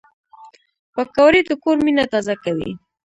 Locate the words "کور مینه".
1.63-2.05